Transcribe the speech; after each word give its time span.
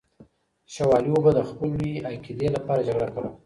شوالیو 0.73 1.17
به 1.23 1.31
د 1.35 1.39
خپلې 1.49 1.89
عقیدې 2.09 2.47
لپاره 2.55 2.85
جګړه 2.87 3.09
کوله. 3.13 3.29